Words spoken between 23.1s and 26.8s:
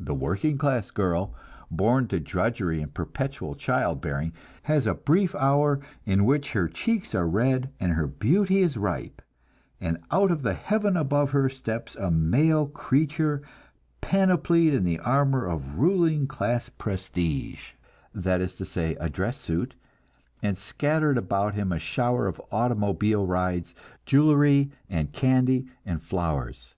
rides, jewelry and candy and flowers.